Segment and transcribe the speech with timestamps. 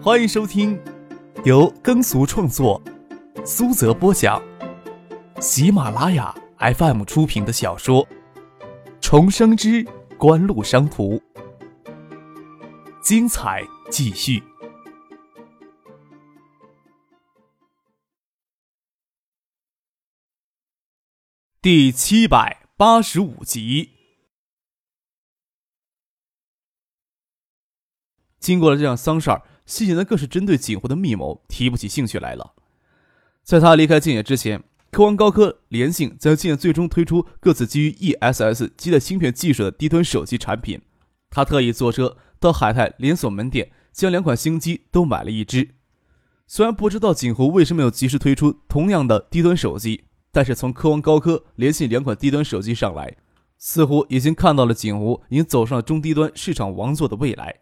[0.00, 0.80] 欢迎收听
[1.44, 2.80] 由耕俗创作、
[3.44, 4.40] 苏泽播讲、
[5.40, 8.06] 喜马拉雅 FM 出品的小说
[9.00, 9.84] 《重生之
[10.16, 11.16] 官路商途》，
[13.02, 14.40] 精彩继续，
[21.60, 23.90] 第七百八十五集。
[28.38, 32.54] 经过了这样丧事儿，西贤呢更是针对景湖的密谋提不起兴趣来了。
[33.44, 40.80] 在他离开建业之前，科王高科、联信在建业最终推出各自基于 ESS 基的芯片技术的低端手机产品。
[41.28, 45.68] 他特意坐车到海泰连锁门店，将两款新机都买了一只。
[46.46, 53.14] 虽然不知道景湖为什么要及时推出同样的低端手机，但是从科王高科、联信两款低端手机上来，
[53.58, 57.54] 似乎已经看到了景湖已经走上了中低端市场王座的未来。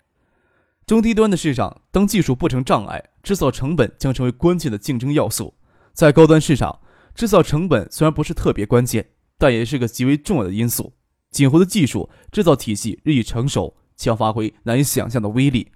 [0.87, 5.53] 中低端的市场，当技术不成障碍，制造成本将成为关键的竞争要素。
[5.93, 6.79] 在高端市场，
[7.13, 9.05] 制造成本虽然不是特别关键，
[9.37, 10.93] 但也是个极为重要的因素。
[11.33, 15.73] 锦湖的技术制造体系日益成熟，将发挥难以想象的威力。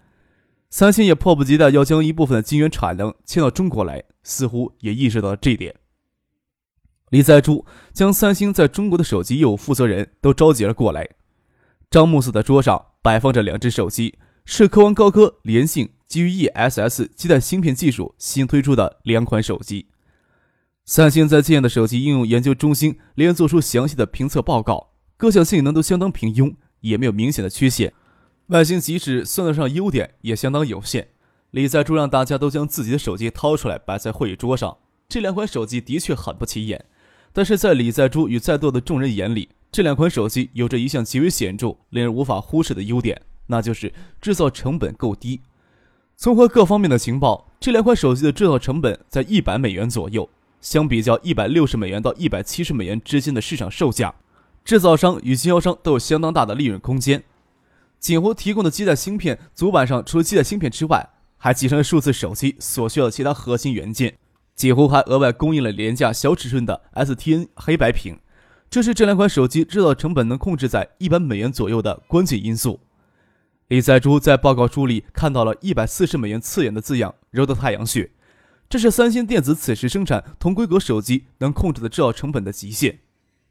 [0.71, 5.75] 三星也迫不及待要将一部分的晶圆产能迁到中国来，似乎也意识到了这一点。
[7.09, 11.09] 李在洙将三星在中国的手机业务负责人都召集了过来。
[11.91, 14.17] 张木四的桌上摆放着两只手机。
[14.45, 19.87] 是科王高科、联信基于 ESS 基带芯片技术新推出的两款手机。
[20.85, 27.93] 三星在建的手机应用研究中心连做出详细的评测报告，各项性能都相当平庸，也没有明显的缺陷。
[28.49, 31.09] 外形即使算得上优点，也相当有限。
[31.53, 34.77] 李在洙让大家都将自己的手机掏出来摆在会议桌上。
[35.09, 36.85] 这两款手机的确很不起眼，
[37.33, 43.21] 但是在李在洙与在座的众人眼里，这两款手机有着一项极为显著、令人无法忽视的优点。
[43.51, 45.41] 那就是制造成本够低。
[46.17, 50.29] 综合各方面的情报，这两款手机的制造成本在一百美元左右。
[50.61, 54.15] 相比较一百六十美元到一百七十美元之间的市场售价，
[54.63, 57.23] 制造商与经销商都有相当大的利润空间。
[57.99, 61.09] 锦湖提供的基带芯片主板上，除了基带芯片之外，
[61.39, 64.19] 还集成了数字手机所需要的其他核心元件。
[64.55, 68.19] 锦湖还额外供应了廉价小尺寸的 STN 黑白屏，
[68.69, 72.79] 这是这两款手机制造成本能控制在一百美元左右的关键因素。
[73.71, 78.11] 李在洙在报告书里看到了一百四十美元刺眼的字样，揉得太阳穴。
[78.69, 82.99] 这是三星电子此时生产同规格手机能控制的制造成本的极限。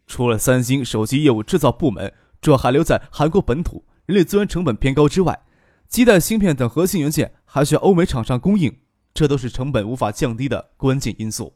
[0.08, 5.40] 除了三星手机业务制造部门主要还留在韩国本土，人力资源成本偏高之外，
[5.88, 8.76] 基带芯片等核心元件还需要欧美厂商供应，
[9.14, 11.54] 这都是成本无法降低的关键因素。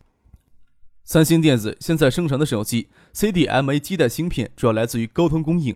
[1.04, 5.76] 三星电子现在生产的手机 CDMA 基带芯片主要来自于高通供应。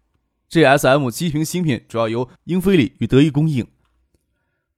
[0.49, 3.67] GSM 基频芯片主要由英飞利与德仪供应。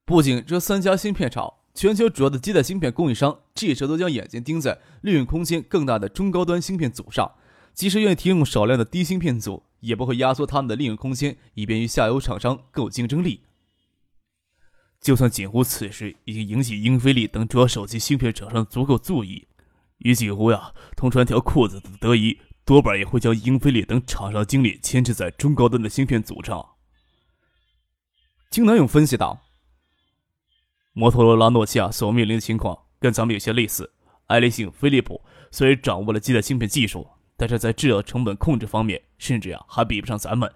[0.04, 7.36] 不仅这三家芯片厂，全球主要的基带芯片供应商这时都将眼睛盯在利润空间更大的中高端芯片组上。
[7.72, 13.42] 即使愿意提供少量的低芯片组，也不会压缩他们的利润空间，以便于下游厂商更有竞争力。
[15.00, 19.46] 就算锦湖此时已经引起英飞利等主要手机芯片厂商足够注意，
[19.98, 22.36] 与锦湖呀同穿条裤子的德仪。
[22.70, 26.64] 多半也会将英飞利等厂商精力牵制在中高端的芯片组上。
[28.48, 29.40] 金南勇分析道
[30.94, 33.90] ：“摩托罗拉、诺基亚所面临的情况跟咱们有些类似。
[34.28, 35.20] 爱立信、飞利浦
[35.50, 40.48] 虽然掌握了基带芯片技术，但是在制造成本控制方面，甚至啊还比不上咱们。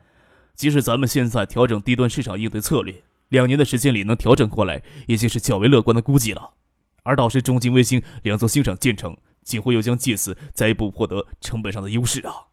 [0.54, 6.52] 即使咱们现在调整低端市场应对策略，两年的时间里能调整过来，已经是较为乐观的估计了。
[7.02, 12.48] 而到时中金、微星两座新厂建成。”几乎又将借此再一步获得成本上的优势啊！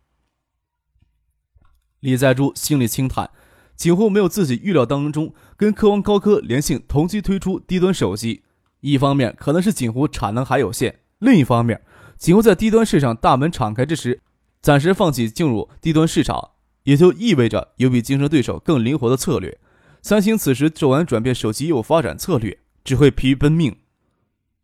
[2.02, 3.32] 李在洙心里轻叹，
[3.76, 8.44] 几乎没有自己预料当中跟科王高科、联信同期推出低端手机。
[8.82, 11.84] 一方面可能是锦湖产能还有限，另一方面，
[12.18, 14.20] 锦湖在低端市场大门敞开之时，
[14.62, 16.52] 暂时放弃进入低端市场，
[16.84, 19.60] 也就意味着有比竞争对手更灵活的策略。
[20.02, 23.78] 三星此时骤然转变手机业务发展策略，只会疲于奔命。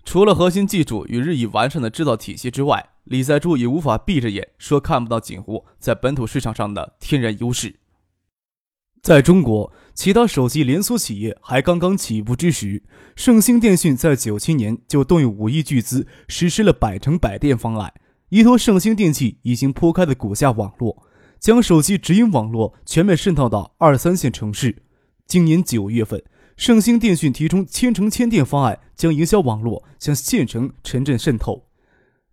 [0.08, 7.76] 除了核心技术与日益完善的制造体系之外，李在柱也无法闭着眼说看不到锦湖在本土市场上的天然优势。
[9.02, 12.84] 在中国，其他手机连锁企业还刚刚起步之时，
[13.18, 17.94] 盛兴电讯在九七年就动用五亿巨资实施了百城百店方案，
[18.30, 21.04] 依托盛兴电器已经铺开的股价网络，
[21.38, 24.84] 将手机直营网络全面渗透到二三线城市。
[25.26, 26.24] 今年九月份。
[26.58, 31.68] 盛兴电讯提出“千城千店”方案，将营销网络向县城、城镇渗透。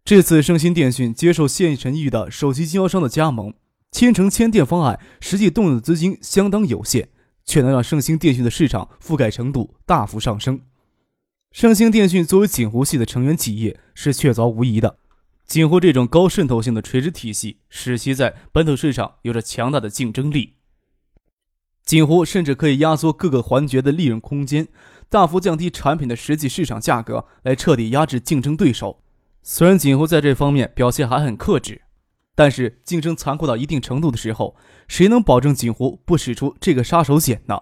[0.03, 3.53] 这次盛兴电讯接受县城域的手机经销商的加盟
[3.93, 7.11] ，“千城千店”方案实际动用的资金相当有限，
[7.45, 10.63] 却能让盛兴电讯的市场覆盖程度大幅上升。
[11.53, 14.99] 盛兴电讯作为锦湖系的成员企业是确凿无疑的。
[15.47, 20.55] 锦湖这种高渗透性的垂直体系，使其在本土市场有着强大的竞争力。
[21.85, 24.69] 锦湖甚至可以压缩各个环节的利润空间，
[25.11, 29.03] 大幅降低产品的实际市场价格，来彻底压制竞争对手。
[29.43, 31.83] 虽然锦湖在这方面表现还很克制，
[32.35, 34.57] 但是竞争残酷到一定程度的时候，
[34.89, 37.61] 谁能保证锦湖不使出这个杀手锏呢？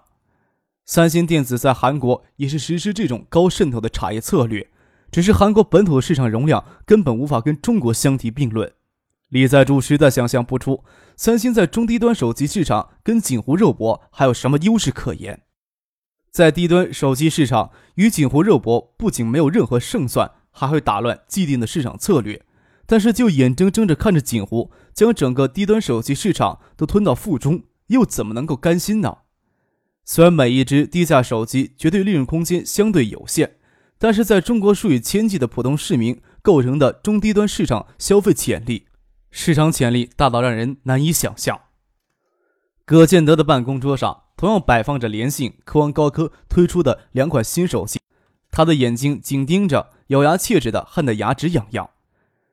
[0.84, 4.68] 三星电子在韩国也是实施这种高渗透的产业策略，
[5.10, 8.72] 只是韩国本土市场容量根本无法跟中国相提并论。
[9.32, 10.84] 李在柱实在想象不出，
[11.16, 15.40] 三星在中低端手机市场跟锦湖肉搏还有什么优势可言。
[16.30, 22.44] 在低端手机市场与锦湖肉搏，不仅没有任何胜算，还会打乱既定的市场策略。
[22.84, 29.18] 但是就眼睁睁着看着锦湖将整个低端手机市场都吞到腹中，又怎么能够甘心呢？
[30.04, 33.54] 虽然每一只低价手机绝对利润空间相对有限，
[33.96, 38.88] 但是在中国数以千计的普通市民构成的中低端市场消费潜力。
[39.34, 41.62] 市场潜力大到让人难以想象。
[42.84, 47.98] 葛建德的办公桌上同样摆放着联信、科王高科推出的两款新手机，
[48.50, 51.88] 他的眼睛紧盯着，咬牙切齿的恨得牙齿痒痒。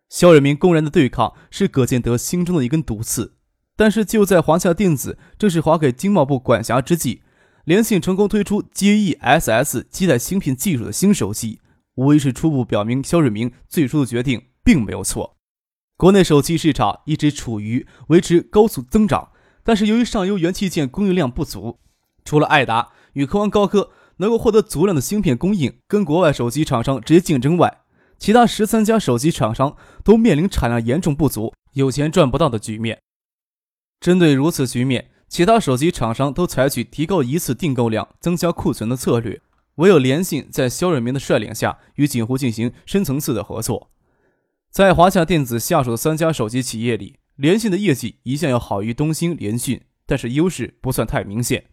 [0.07, 3.35] 肖远明公然的对抗是葛建德心中的一根毒刺，
[3.75, 7.21] 但是就在华夏电子正式划给经贸部管辖之际，
[7.65, 11.59] 联信成功推出 GE-SS 基带芯片技术的新手机，
[11.95, 15.38] 无疑是初步表明肖瑞明最初的决定并没有错。
[15.99, 19.33] 国内手机市场一直处于维持高速增长，
[19.65, 21.77] 但是由于上游元器件供应量不足，
[22.23, 27.81] 除了爱达与科王高科能够获得足量的芯片供应，跟国外手机厂商直接竞争外，
[28.17, 33.01] 其他十三家手机厂商都面临产量严重不足、有钱赚不到的局面。
[33.99, 39.41] 针对如此局面，其他手机厂商都采取提高一次订购量、增加库存的策略，
[39.75, 43.89] 唯有联信在肖瑞明的率领下与锦湖进行深层次的合作。
[44.71, 51.65] 在华夏电子下属的三家手机企业里，联信的业绩一向要好于东兴、联讯，但是优势不算太明显。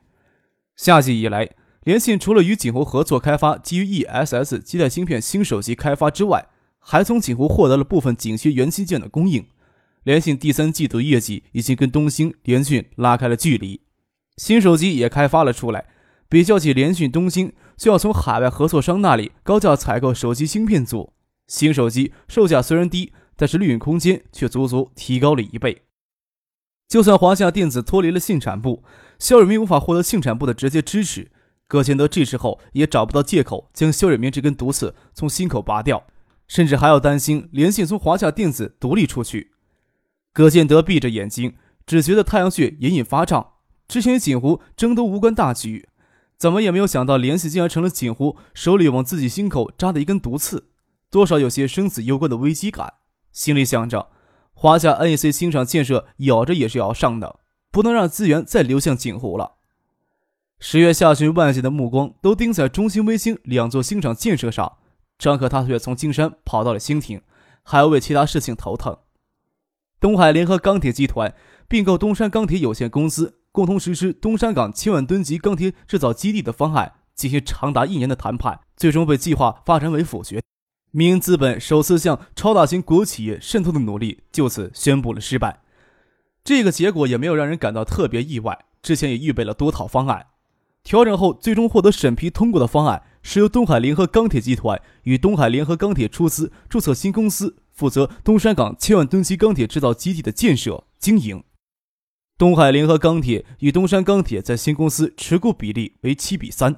[0.77, 1.51] 夏季以来，
[1.85, 6.47] 联信除了与锦湖合作开发基于 ESS 基带芯片新手机开发之外，
[6.79, 9.47] 还从锦湖获得了部分紧缺元器件的供应。
[10.03, 13.83] 联信第三季度业绩已经跟东兴、联讯拉开了距离，
[14.39, 15.85] 新手机也开发了出来。
[16.29, 21.13] 比较起联讯、东兴，需要从海外合作商那里高价采购手机芯片组。
[21.47, 25.83] 新手机售价虽然低，但是利润空间却足足提高了一倍。
[26.89, 28.85] 就算华夏电子脱离了信产部，
[29.19, 31.31] 肖远明无法获得信产部的直接支持，
[31.67, 36.07] 葛建德这时候也找不到借口将肖远明这根毒刺从心口拔掉，
[36.47, 39.53] 甚至还要担心联信从华夏电子独立出去。
[40.33, 41.57] 葛建德闭着眼睛，
[41.87, 43.55] 只觉得太阳穴隐隐发胀。
[43.89, 45.89] 之前与锦湖争夺无关大局，
[46.37, 50.69] 怎么也没有想到联系竟然成了锦湖手里往自己心口扎的一根毒刺。
[51.17, 52.93] 多少有些生死攸关的危机感，
[53.33, 54.11] 心里想着，
[54.53, 57.41] 华夏 NEC 新厂建设咬着也是要上的，
[57.71, 59.53] 不能让资源再流向锦湖了。
[60.59, 64.77] 十月下旬，万界的目光都盯在中兴、微星两座新厂建设上，
[65.19, 67.23] 张可他却从金山跑到了兴亭，
[67.63, 68.99] 还要为其他事情头疼。
[69.99, 71.35] 东海联合钢铁集团
[71.67, 80.43] 并购东山钢铁有限公司，共同实施东山港千万吨级钢铁制造基地的方案，进行长达一年的谈判，最终被计划发展为否决。
[80.91, 85.61] 民营资本首次向超大型国有企业渗透的努力就此宣布了失败。
[86.43, 88.67] 这个结果也没有让人感到特别意外。
[88.83, 90.27] 之前也预备了多套方案，
[90.85, 101.43] 调整后最终获得审批通过的方案是由东海联合钢铁集团与东海联合钢铁出资注册新公司，负责东山港千万吨级钢铁制造基地的建设经营。
[102.39, 106.77] 东海联合钢铁与东山钢铁在新公司持股比例为七比三。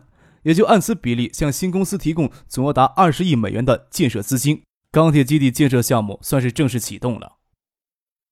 [0.49, 7.37] 也就按此比例向新公司提供总额达二十亿美元的建设资金，钢铁基地建设项目算是正式启动了。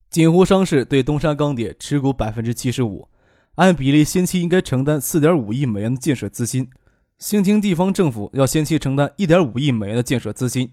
[0.09, 3.07] 锦湖商事对东山钢铁持股百分之七十五，
[3.57, 6.67] 按比例先期应该承担四点五亿美元的建设资金，
[7.19, 10.71] 兴亭地方政府要先期承担一点五亿美元的建设资金。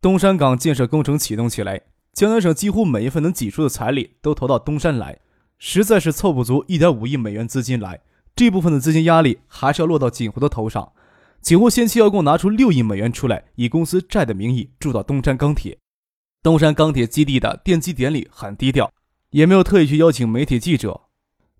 [0.00, 1.82] 东山港建设工程启动起来，
[2.14, 5.20] 江南省几乎每一份能挤出的财力都投到东山来，
[5.56, 8.00] 实在是凑不足一点五亿美元资金来。
[8.38, 10.92] 这部分的资金压力还是要落到锦湖的头上。
[11.40, 15.76] 锦湖先期要共拿出六亿美元出来，以公司债的名义注到东山钢铁。
[16.40, 18.92] 东山钢铁基地的奠基典礼很低调，
[19.30, 21.00] 也没有特意去邀请媒体记者。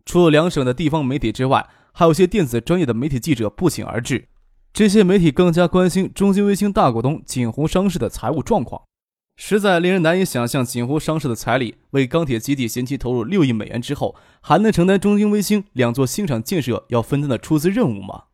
[0.07, 4.29] 除了两省的地方媒体之外，还有些电子专业的媒体记者不请而至。
[4.73, 8.81] 这些媒体更加关心中芯微星大股东锦湖商事的财务状况。
[9.41, 18.25] 实在令人难以想象，锦湖商事的财力为钢铁基地前期投入六亿美元之后，还能承担中兴卫星两座新厂建设要分担的出资任务吗？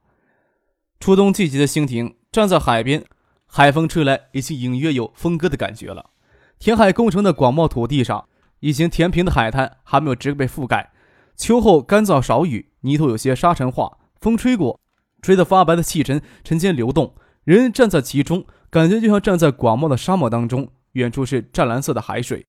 [0.98, 3.04] 初冬季节的兴亭，站在海边，
[3.46, 6.06] 海风吹来，已经隐约有分割的感觉了。
[6.58, 8.26] 填海工程的广袤土地上，
[8.60, 10.90] 已经填平的海滩还没有直被覆盖。
[11.36, 14.80] 秋后干燥少雨，泥土有些沙尘化，风吹过，
[15.20, 17.14] 吹得发白的气尘尘间流动。
[17.44, 22.44] 人站在其中，感觉就像站在广袤的沙漠当中，远处是湛蓝色的海水。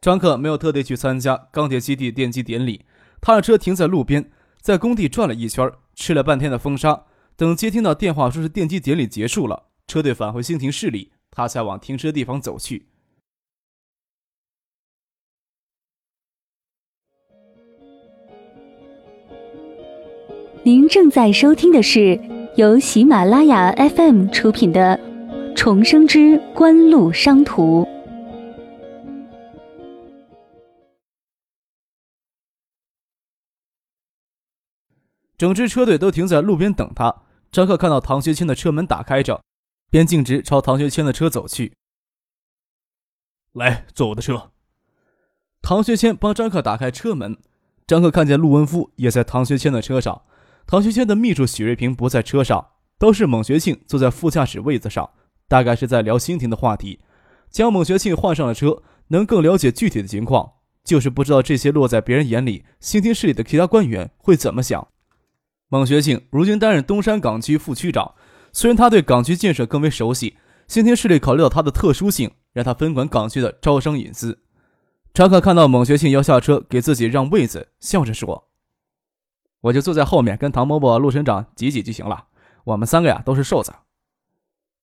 [0.00, 2.86] 张克没有特地去参加钢铁基地奠基典礼，
[3.20, 7.04] 他的车停在路边，在工地转了一圈，吃了半天的风沙。
[7.36, 12.86] 等接听到电话说是奠基典礼结束了，车队返回兴亭市里，他才往停车地方走去。
[20.64, 22.20] 您正在收听的是
[22.56, 24.96] 由喜马拉雅 FM 出品的
[25.64, 27.84] 《重生之官路商途》。
[35.38, 37.22] 整支车队都停在路边等他。
[37.52, 39.40] 张克看到唐学谦的车门打开着，
[39.88, 41.74] 便径直朝唐学谦的车走去。
[43.52, 44.50] 来，坐我的车。
[45.60, 47.38] 唐学谦帮张克打开车门。
[47.86, 50.22] 张克看见陆文夫也在唐学谦的车上。
[50.66, 55.08] 唐学谦的秘书许瑞平不在车上，都是孟学庆坐在副驾驶位子上，
[55.48, 57.00] 大概是在聊新亭的话题。
[57.50, 64.88] 将孟学庆换上了车，能更了解具体的情况，就是不知道这些落在别人眼里，新亭市里的其他官员会怎么想。
[65.68, 68.14] 孟学庆如今担任东山港区副区长，
[68.52, 74.38] 虽然他对港区建设更为熟悉，新亭市里考虑到他的特殊性，让他分管港区的招商引资。
[75.14, 78.48] 查克看到孟学庆要下车给自己让位子，笑着说。
[79.60, 82.28] 我就坐在后面，跟唐伯伯、陆省长挤挤就行了。
[82.64, 83.72] 我们三个呀都是瘦子。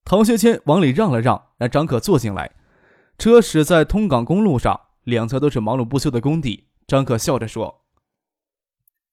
[0.09, 2.49] 唐学谦往里让了让，让张可坐进来。
[3.19, 6.65] 车驶在通港公路上，两侧都是忙碌不休的工地。
[6.87, 7.83] 张可笑着说：“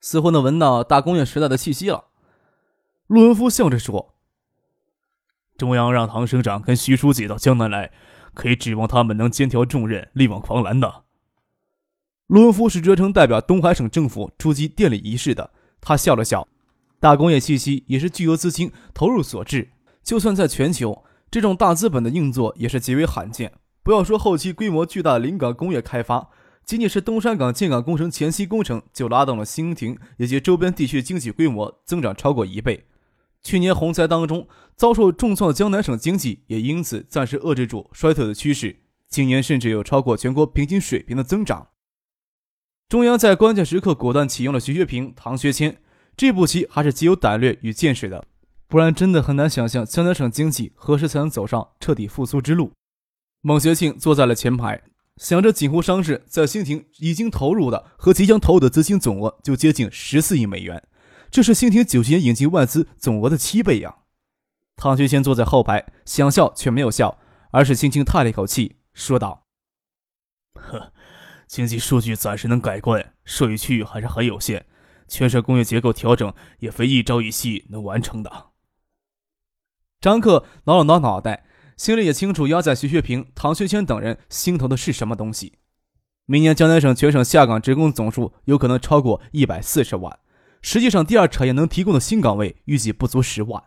[0.01, 2.05] 似乎能闻到大工业时代的气息了。”
[3.09, 4.15] 陆文夫笑着说
[5.59, 7.93] ：“中央让唐省长跟徐书记到江南来，
[8.33, 11.05] 可以指望他们能肩挑重任，力挽狂澜的。”
[12.29, 15.51] 陆文夫是责成代表东海省政府出席典礼仪式的。
[15.83, 16.49] 他笑了笑，
[16.99, 19.73] 大工业气息也是巨额资金投入所致。
[20.07, 23.53] 就算在全球，这种大资本的硬作也是极为罕见。
[23.83, 26.31] 不要说后期规模巨大的临港工业开发，
[26.65, 32.87] 仅仅是东山港建港工程前期工程，就拉动了兴亭以及周边地区经济规模增长超过一倍。
[33.43, 34.47] 去年洪灾当中
[34.77, 41.69] 遭受重创的江南省经济也因此暂时遏制住衰退的趋势，今年甚至有超过全国平均水平的增长。
[42.89, 45.79] 中央在关键时刻果断启用了徐学平、唐学谦，
[46.17, 48.25] 这步棋还是极有胆略与见识的，
[48.69, 52.73] 不然真的很难想象江南省经济何时才能走上彻底复苏之路。
[53.41, 54.83] 孟学庆坐在了前排，
[55.17, 60.83] 想着锦湖商事在兴亭已经投入的和即将投入的资金总额就接近十四亿美元，
[61.31, 63.99] 这是兴亭九年引进外资总额的七倍呀。
[64.75, 67.19] 唐学谦坐在后排，想笑却没有笑，
[67.53, 69.47] 而是轻轻叹了一口气，说道
[70.55, 70.93] ：“呵。”
[71.47, 74.67] 经济数据暂时能改观，受益区域还是很有限，
[75.07, 78.47] 全省工业结构调整也非一朝一夕能完成的。
[80.01, 81.45] 张克挠了挠脑袋，
[81.77, 85.55] 心里也清楚压在徐学平、唐学谦等人心头的是什么东西。
[86.27, 90.19] 明年江南省全省下岗职工总数有可能超过一百四十万，
[90.61, 93.63] 实际上第二产业能提供的新岗位预计不足十万。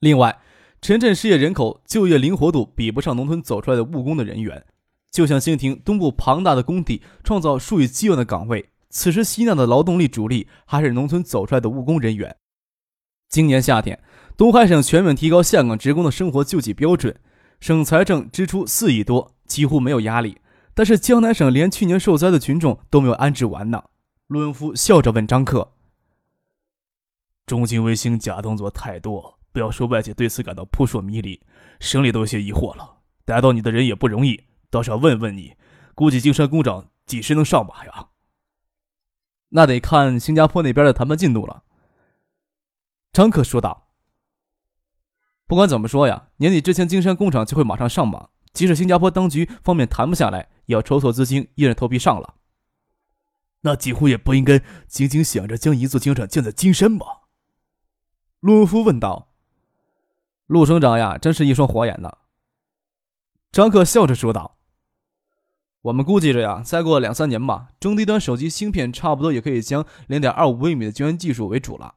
[0.00, 0.40] 另外，
[0.80, 4.64] 城镇失业人口就业灵活度比不上农村走出来的务工的人员。
[5.10, 8.70] 就像兴亭东部庞大的工地，创造数以亿万的岗位。
[8.88, 12.36] 此时吸纳的劳动力主力还是农村走出来的务工人员。
[13.28, 14.02] 今年夏天，
[14.40, 17.14] 东海省全面提高下岗职工的生活救济标准，
[17.60, 20.40] 省财政支出四亿多，几乎没有压力。
[20.72, 23.84] 但是江南省连去年受灾的群众都没有安置完呢。
[24.28, 25.74] 陆文夫笑着问张克
[27.44, 31.38] ：“中金卫星假动作太多，不要说外界对此感到扑朔迷离，
[31.78, 33.00] 省里都有些疑惑了。
[33.26, 35.54] 逮到你的人也不容易。”倒是要问问你，
[35.94, 38.08] 估计金山工长几时能上马呀？
[39.50, 41.62] 那得看新加坡那边的谈判进度了。
[43.12, 43.88] 张克说道
[45.50, 48.28] ：“不管怎么说呀，年底之前金山工厂就会马上上马。
[48.52, 52.36] 即使新加坡当局方面谈不下来，也要筹措资金，硬着头皮上了。
[53.62, 57.04] 那几乎也不应该仅仅想着将一座金厂建在金山吧？”
[58.38, 59.32] 陆文夫问道。
[60.46, 62.18] 陆省长呀，真是一双火眼呢。
[63.50, 64.56] 张克笑着说道。
[65.82, 71.96] 我们估计着呀，再过两三年吧，中低端手机芯片差不多也可以将零点二五微米的晶圆技术为主了。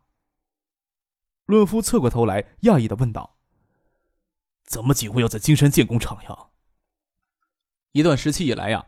[1.46, 3.36] 论夫侧过头来，讶异的问道
[4.66, 6.38] ：“怎么几乎要在金山建工厂呀？”
[7.94, 8.86] 一段时期以来呀，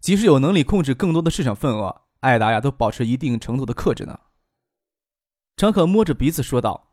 [0.00, 4.18] 即使有能力控制更多的市场份额，艾达呀都保持一定程度的克制呢。
[5.56, 6.92] 张可摸着鼻子说道：“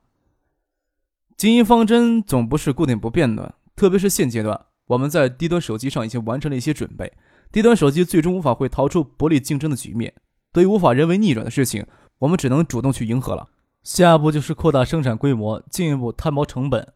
[1.38, 7.12] 经营方针总不是固定不变的，特别是现阶段，我们在低端手机上已经完成了一些准备，
[7.52, 10.14] 低端手机最终无法会逃出薄利竞争的局面。
[10.52, 11.86] 对于无法人为逆转的事情，
[12.20, 13.50] 我们只能主动去迎合了。
[13.84, 16.94] 下一步就是扩大生产规模，进一步摊薄成本。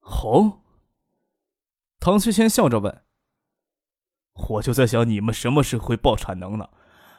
[0.00, 0.60] 哦，
[1.98, 3.02] 唐学谦笑着问
[4.48, 6.68] ：“我就在想，你们什么时候会爆产能呢？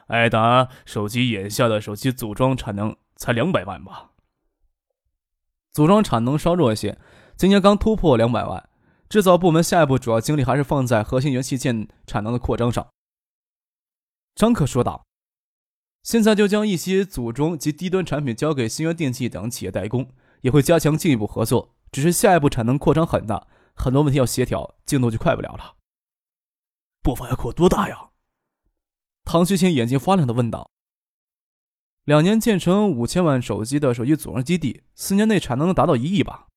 [0.08, 4.10] 爱达手机眼下的手机组装产能才两百万吧？
[5.70, 6.98] 组装产能稍弱一些，
[7.36, 8.68] 今年刚突破两百万。
[9.08, 12.88] 制造部门下一步主要精力还是放在核心元器件产能的扩张上。”
[14.34, 15.06] 张可说道。
[16.02, 20.10] 现在就将一些组装及低端产品交给新源电器等企业代工，
[20.40, 21.76] 也会加强进一步合作。
[21.92, 25.76] 只是下一步产能扩张很大，很多问题要协调，进度就快不了了。
[27.02, 28.08] 步伐要扩多大呀？
[29.24, 30.70] 唐学谦眼睛发亮的问道。
[32.04, 36.48] 两年建成五千万手机的手机组装基地，四年内产能能达到一亿吧？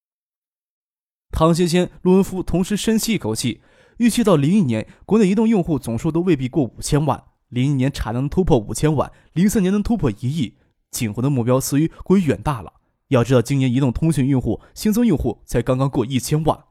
[1.31, 3.61] 唐学谦、陆文夫同时深吸一口气，
[3.97, 7.23] 预计到零一年，国内移动用户总数都未必过五千万。
[7.49, 10.57] 零一年产能突破五千万，零三年能突破一亿，
[10.91, 12.73] 景湖的目标似于过于远大了。
[13.09, 16.65] 要知道，今年移动通讯用户新增用户才刚刚过一千万。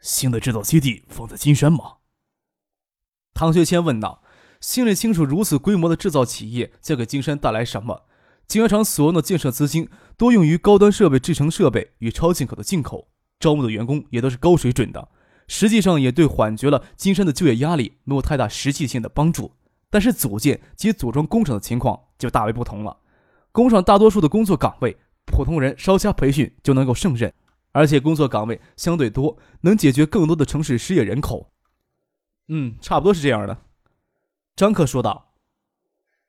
[0.00, 1.96] 新的制造基地放在金山吗？
[3.34, 4.22] 唐学谦问道。
[4.58, 8.04] 心里清楚，如此规模的制造企业将给金山带来什么？
[8.48, 15.08] 晶圆厂所用的建设资金多用于高端设备、制成设备与超进口的进口，招募的员工也都是高水准的。
[15.46, 19.52] 实际上也对缓解了金山的就业压力没有太大实际性的帮助，
[19.90, 22.96] 但是组建及组装工厂的情况就大为不同了。
[23.52, 27.32] 工厂大多数的工作岗位，普通人稍加培训就能够胜任，
[27.72, 31.52] 而且工作岗位相对多，能解决更多的城市失业人口。
[32.48, 33.58] 嗯，差不多是这样的。
[34.54, 35.34] 张克说道：“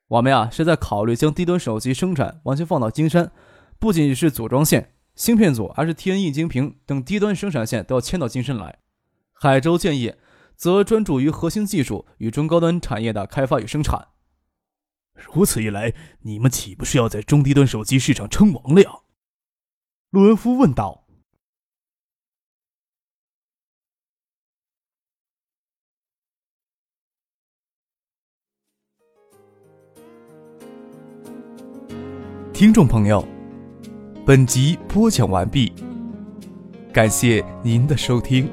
[0.08, 3.32] 我们呀是在考虑将低端手机生产完全放到金山，
[3.78, 8.80] 不仅是组装线、芯片组，还是 T N 液晶屏等低端生产线都要迁到金山来。”
[9.32, 10.18] 海州建业
[10.56, 14.08] 则专注于核心技术与中高端产业的开发与生产。
[15.32, 18.90] 如此一来，你们岂不是要在中低端手机市场称王了呀？
[20.10, 21.04] 陆文夫问道。
[32.52, 33.24] 听众朋友，
[34.26, 35.72] 本集播讲完毕，
[36.92, 38.50] 感谢您的收听。